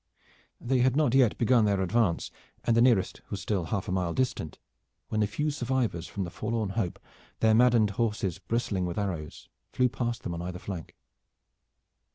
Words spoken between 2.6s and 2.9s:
and the